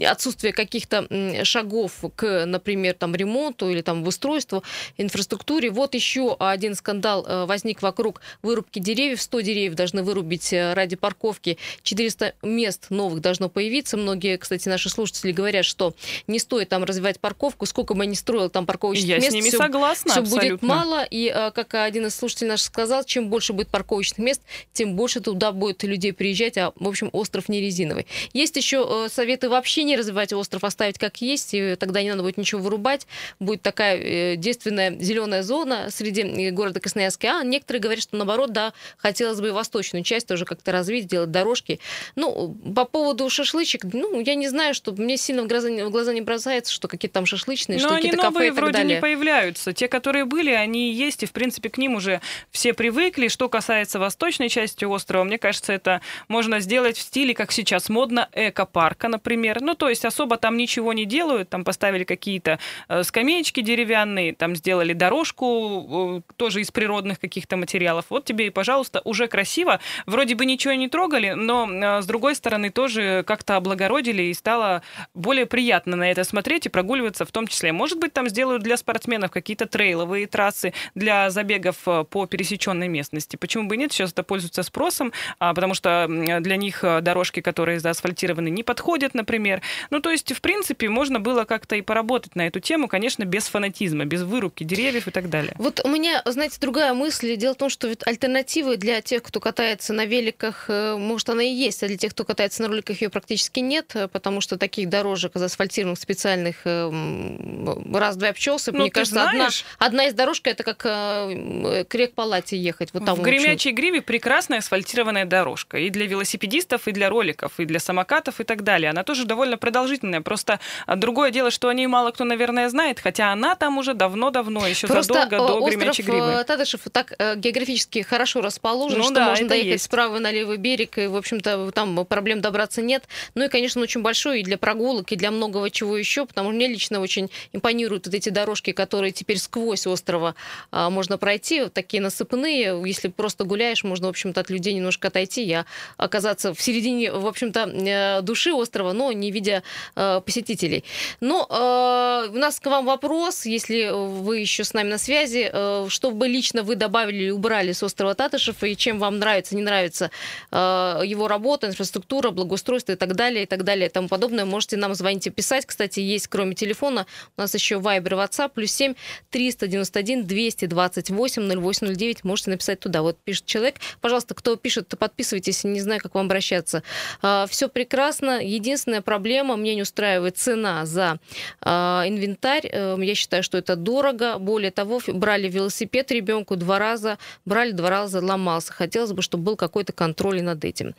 [0.07, 1.07] отсутствие каких-то
[1.45, 4.63] шагов к, например, там, ремонту или там, устройству,
[4.97, 5.71] инфраструктуре.
[5.71, 9.21] Вот еще один скандал э, возник вокруг вырубки деревьев.
[9.21, 11.59] 100 деревьев должны вырубить э, ради парковки.
[11.83, 13.97] 400 мест новых должно появиться.
[13.97, 15.95] Многие, кстати, наши слушатели говорят, что
[16.27, 17.67] не стоит там развивать парковку.
[17.67, 20.49] Сколько бы ни строил там парковочных Я мест, с ними все, согласна, все абсолютно.
[20.51, 21.05] будет мало.
[21.05, 25.21] И, э, как один из слушателей наш сказал, чем больше будет парковочных мест, тем больше
[25.21, 28.07] туда туда будет людей приезжать, а, в общем, остров не резиновый.
[28.33, 32.23] Есть еще э, советы вообще не развивать остров, оставить как есть, и тогда не надо
[32.23, 33.07] будет ничего вырубать.
[33.41, 37.41] Будет такая э, действенная зеленая зона среди э, города Красноярска.
[37.41, 41.31] А некоторые говорят, что наоборот, да, хотелось бы и восточную часть тоже как-то развить, сделать
[41.31, 41.79] дорожки.
[42.17, 46.13] Ну, по поводу шашлычек, ну, я не знаю, что мне сильно в глаза, в глаза
[46.15, 48.97] не бросается, что какие-то там шашлычные, Но что какие-то кафе и так вроде далее.
[48.97, 49.73] не появляются.
[49.73, 53.29] Те, которые были, они есть, и, в принципе, к ним уже все привыкли.
[53.29, 58.29] Что касается восточной части острова, мне кажется, это можно сделать в стиле, как сейчас модно,
[58.33, 59.61] эко-парка, например.
[59.61, 64.57] Ну, то есть особо там ничего не делают, там поставили какие-то э, скамеечки деревянные, там
[64.57, 68.07] сделали дорожку э, тоже из природных каких-то материалов.
[68.09, 69.81] Вот тебе и, пожалуйста, уже красиво.
[70.07, 74.83] Вроде бы ничего не трогали, но э, с другой стороны тоже как-то облагородили и стало
[75.15, 77.73] более приятно на это смотреть и прогуливаться в том числе.
[77.73, 81.77] Может быть, там сделают для спортсменов какие-то трейловые трассы для забегов
[82.09, 83.37] по пересеченной местности.
[83.37, 83.93] Почему бы и нет?
[83.93, 85.13] Сейчас это пользуется спросом.
[85.39, 89.63] А, потому что для них э, дорожки, которые заасфальтированы, не подходят, например.
[89.91, 93.47] Ну, то есть, в принципе, можно было как-то и поработать на эту тему, конечно, без
[93.47, 95.55] фанатизма, без вырубки деревьев и так далее.
[95.59, 97.37] Вот у меня, знаете, другая мысль.
[97.37, 101.53] Дело в том, что альтернативы для тех, кто катается на великах, э, может, она и
[101.53, 104.89] есть, а для тех, кто катается на роликах, ее практически нет, э, потому что таких
[104.89, 108.73] дорожек заасфальтированных специальных раз-два обчелся.
[108.73, 109.65] Ну, Мне кажется, знаешь...
[109.79, 112.91] одна, одна из дорожек это как к рек-палате ехать.
[112.93, 117.53] Вот там, в, Гремячей Гриве прекрасная асфальтированная дорожка дорожка и для велосипедистов, и для роликов,
[117.59, 118.91] и для самокатов и так далее.
[118.91, 120.21] Она тоже довольно продолжительная.
[120.21, 123.95] Просто а, другое дело, что о ней мало кто, наверное, знает, хотя она там уже
[123.95, 126.41] давно-давно, еще Просто задолго до Гремячей Гривы.
[126.41, 129.85] Э, Татышев так э, географически хорошо расположен, ну, что да, можно доехать есть.
[129.85, 133.05] справа на левый берег, и, в общем-то, там проблем добраться нет.
[133.35, 136.51] Ну и, конечно, он очень большой и для прогулок, и для многого чего еще, потому
[136.51, 140.35] что мне лично очень импонируют вот эти дорожки, которые теперь сквозь острова
[140.71, 142.83] а, можно пройти, такие насыпные.
[142.87, 145.65] Если просто гуляешь, можно, в общем-то, от людей немножко отойти пройти, я
[145.97, 149.63] оказаться в середине, в общем-то, э, души острова, но не видя
[149.97, 150.85] э, посетителей.
[151.21, 155.87] Но э, у нас к вам вопрос, если вы еще с нами на связи, э,
[155.89, 159.63] что бы лично вы добавили или убрали с острова Татышев, и чем вам нравится, не
[159.63, 160.11] нравится
[160.51, 164.77] э, его работа, инфраструктура, благоустройство и так далее, и так далее, и тому подобное, можете
[164.77, 165.67] нам звонить и писать.
[165.67, 168.95] Кстати, есть, кроме телефона, у нас еще Viber, WhatsApp, плюс 7
[169.31, 173.03] 391 228 0809, можете написать туда.
[173.03, 176.83] Вот пишет человек, пожалуйста, кто пишет пожалуйста, подписывайтесь, не знаю, как вам обращаться.
[177.23, 178.41] А, Все прекрасно.
[178.43, 181.19] Единственная проблема, мне не устраивает цена за
[181.61, 182.67] а, инвентарь.
[182.67, 184.39] Эм, я считаю, что это дорого.
[184.39, 188.73] Более того, брали велосипед ребенку два раза, брали два раза, ломался.
[188.73, 190.95] Хотелось бы, чтобы был какой-то контроль над этим.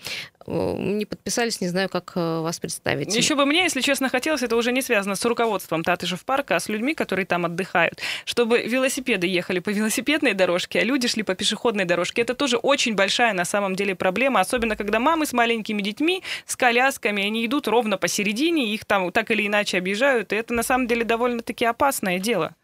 [0.48, 3.16] Э, не подписались, не знаю, как э, вас представить.
[3.16, 6.60] Еще бы мне, если честно, хотелось, это уже не связано с руководством Татышев парка, а
[6.60, 11.36] с людьми, которые там отдыхают, чтобы велосипеды ехали по велосипедной дорожке, а люди шли по
[11.36, 12.22] пешеходной дорожке.
[12.22, 16.56] Это тоже очень большая на самом деле проблема, особенно когда мамы с маленькими детьми, с
[16.56, 20.88] колясками, они идут ровно посередине, их там так или иначе объезжают, и это на самом
[20.88, 22.56] деле довольно-таки опасное дело.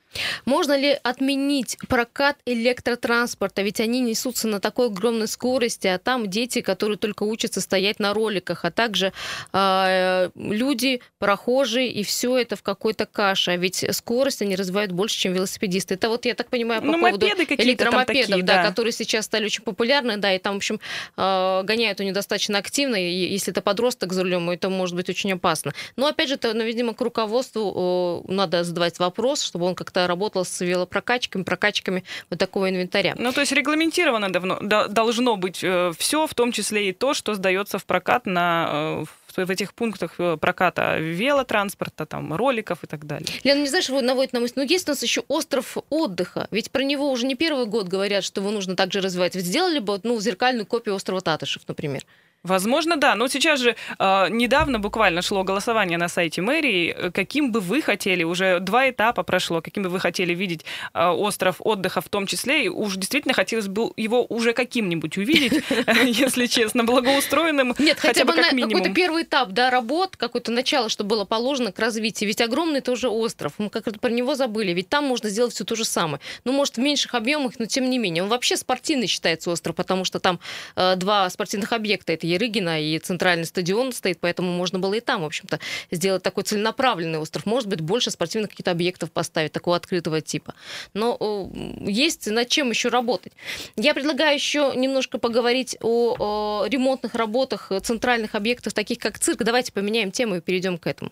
[0.45, 3.61] Можно ли отменить прокат электротранспорта?
[3.61, 8.13] Ведь они несутся на такой огромной скорости, а там дети, которые только учатся стоять на
[8.13, 9.13] роликах, а также
[9.53, 13.51] э, люди, прохожие, и все это в какой-то каше.
[13.51, 15.95] А ведь скорость они развивают больше, чем велосипедисты.
[15.95, 18.69] Это вот, я так понимаю, по ну, поводу электромопедов, такие, да, да.
[18.69, 20.79] которые сейчас стали очень популярны, да, и там, в общем,
[21.17, 25.33] э, гоняют они достаточно активно, и если это подросток за рулем, это может быть очень
[25.33, 25.73] опасно.
[25.95, 30.00] Но, опять же, это, ну, видимо, к руководству э, надо задавать вопрос, чтобы он как-то
[30.07, 33.15] работал с велопрокачками, прокачками вот такого инвентаря.
[33.17, 37.33] Ну, то есть регламентировано давно, должно быть э, все, в том числе и то, что
[37.33, 39.05] сдается в прокат на э,
[39.37, 43.27] в этих пунктах э, проката велотранспорта, там, роликов и так далее.
[43.43, 46.71] Лена, не знаешь, вы наводит на мысль, но есть у нас еще остров отдыха, ведь
[46.71, 49.35] про него уже не первый год говорят, что его нужно также развивать.
[49.35, 52.03] Ведь сделали бы ну, зеркальную копию острова Татышев, например.
[52.43, 53.15] Возможно, да.
[53.15, 57.11] Но сейчас же э, недавно буквально шло голосование на сайте мэрии.
[57.13, 61.57] Каким бы вы хотели, уже два этапа прошло, каким бы вы хотели видеть э, остров
[61.59, 65.63] отдыха в том числе, и уж действительно хотелось бы его уже каким-нибудь увидеть,
[66.03, 67.75] если честно, благоустроенным.
[67.77, 72.27] Нет, хотя бы какой-то первый этап, да, работ, какое-то начало, что было положено к развитию.
[72.27, 74.71] Ведь огромный тоже остров, мы как-то про него забыли.
[74.71, 76.19] Ведь там можно сделать все то же самое.
[76.43, 78.23] Ну, может, в меньших объемах, но тем не менее.
[78.23, 80.39] Он вообще спортивный считается остров, потому что там
[80.75, 82.13] э, два спортивных объекта.
[82.13, 85.59] Это Ерыгина и центральный стадион стоит, поэтому можно было и там, в общем-то,
[85.91, 87.45] сделать такой целенаправленный остров.
[87.45, 90.53] Может быть, больше спортивных каких-то объектов поставить, такого открытого типа.
[90.93, 91.49] Но
[91.81, 93.33] есть над чем еще работать.
[93.75, 99.43] Я предлагаю еще немножко поговорить о, о ремонтных работах центральных объектов, таких как цирк.
[99.43, 101.11] Давайте поменяем тему и перейдем к этому.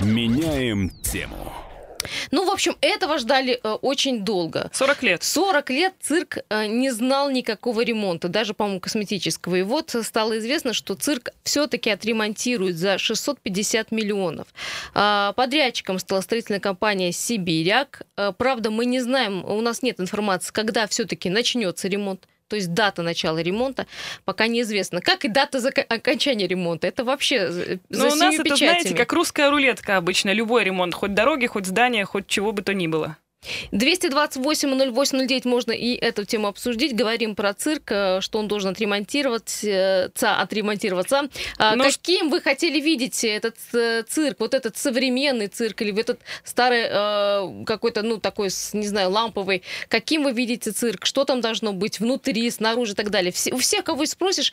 [0.00, 1.69] Меняем тему.
[2.30, 4.70] Ну, в общем, этого ждали э, очень долго.
[4.72, 5.22] 40 лет.
[5.22, 9.56] 40 лет цирк э, не знал никакого ремонта, даже, по-моему, косметического.
[9.56, 14.48] И вот стало известно, что цирк все-таки отремонтирует за 650 миллионов.
[14.94, 18.02] Э, подрядчиком стала строительная компания «Сибиряк».
[18.16, 22.74] Э, правда, мы не знаем, у нас нет информации, когда все-таки начнется ремонт то есть
[22.74, 23.86] дата начала ремонта
[24.24, 25.00] пока неизвестна.
[25.00, 26.88] Как и дата за окончания ремонта.
[26.88, 30.32] Это вообще э, за Но у нас это, знаете, как русская рулетка обычно.
[30.32, 33.16] Любой ремонт, хоть дороги, хоть здания, хоть чего бы то ни было.
[33.72, 36.94] 228-08-09 можно и эту тему обсудить.
[36.94, 41.28] Говорим про цирк, э, что он должен отремонтироваться, отремонтироваться.
[41.58, 41.84] А Но...
[41.84, 44.40] Каким вы хотели видеть этот э, цирк?
[44.40, 49.62] Вот этот современный цирк или этот старый э, какой-то, ну, такой, не знаю, ламповый.
[49.88, 51.06] Каким вы видите цирк?
[51.06, 53.32] Что там должно быть внутри, снаружи и так далее?
[53.32, 54.52] Все, у всех, кого спросишь,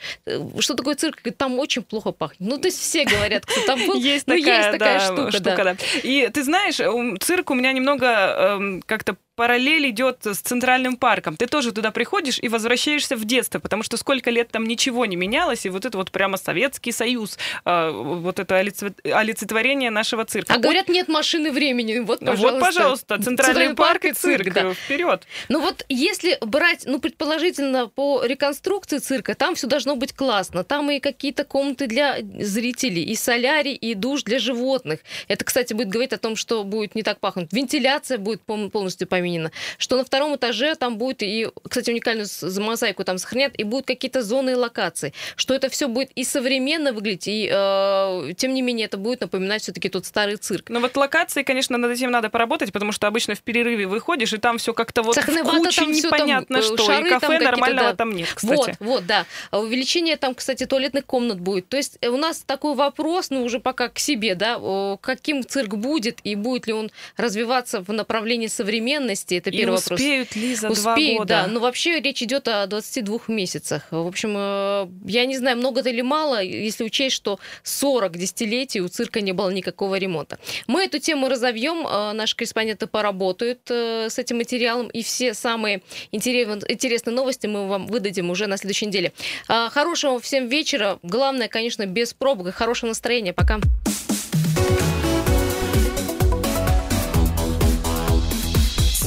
[0.59, 2.49] что такое цирк, там очень плохо пахнет.
[2.49, 3.95] Ну, то есть все говорят, кто там был.
[3.95, 5.31] Есть ну, такая, есть такая да, штука.
[5.31, 5.73] штука да.
[5.73, 5.77] Да.
[6.03, 6.77] И ты знаешь,
[7.21, 11.37] цирк у меня немного эм, как-то параллель идет с Центральным парком.
[11.37, 15.15] Ты тоже туда приходишь и возвращаешься в детство, потому что сколько лет там ничего не
[15.15, 20.55] менялось, и вот это вот прямо Советский Союз, э, вот это олицетворение нашего цирка.
[20.55, 21.99] А говорят, нет машины времени.
[21.99, 22.51] Вот, пожалуйста.
[22.51, 24.43] Вот, пожалуйста, Центральный, Центральный парк, и цирк.
[24.43, 24.73] цирк да.
[24.73, 25.27] Вперед.
[25.49, 30.63] Ну вот если брать, ну, предположительно, по реконструкции цирка, там все должно быть классно.
[30.63, 35.01] Там и какие-то комнаты для зрителей, и солярий, и душ для животных.
[35.27, 37.53] Это, кстати, будет говорить о том, что будет не так пахнуть.
[37.53, 42.27] Вентиляция будет полностью поменяна Минина, что на втором этаже там будет и, кстати, уникальную
[42.59, 46.93] мозаику там сохранят, и будут какие-то зоны и локации, что это все будет и современно
[46.93, 50.69] выглядеть, и э, тем не менее это будет напоминать все-таки тот старый цирк.
[50.69, 54.37] Ну вот локации, конечно, над этим надо поработать, потому что обычно в перерыве выходишь, и
[54.37, 57.89] там все как-то вот Сахновато, куча там непонятно там, что, шары, и кафе там нормального
[57.89, 57.95] да.
[57.95, 58.77] там нет, кстати.
[58.79, 59.25] Вот, вот, да.
[59.51, 61.67] А увеличение там, кстати, туалетных комнат будет.
[61.67, 64.59] То есть у нас такой вопрос, ну уже пока к себе, да,
[65.01, 69.77] каким цирк будет, и будет ли он развиваться в направлении современности, беременности, это первый и
[69.77, 70.43] успеют вопрос.
[70.43, 71.25] ли за успеют, два года?
[71.25, 71.47] да.
[71.47, 73.83] Но вообще речь идет о 22 месяцах.
[73.91, 78.81] В общем, э, я не знаю, много это или мало, если учесть, что 40 десятилетий
[78.81, 80.37] у цирка не было никакого ремонта.
[80.67, 85.81] Мы эту тему разовьем, э, наши корреспонденты поработают э, с этим материалом, и все самые
[86.11, 89.11] интересные новости мы вам выдадим уже на следующей неделе.
[89.47, 90.99] Хорошего всем вечера.
[91.03, 93.33] Главное, конечно, без пробок и хорошего настроения.
[93.33, 93.59] Пока.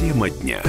[0.00, 0.62] Тема дня.